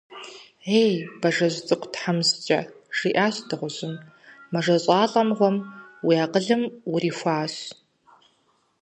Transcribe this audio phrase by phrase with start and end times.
[0.81, 2.59] Ей, бажэ цӀыкӀу тхьэмыщкӀэ,–
[2.97, 3.93] жиӀащ дыгъужьым,–
[4.51, 5.57] мэжэщӀалӀэ мыгъуэм
[6.05, 7.55] уи акъылым урихуащ.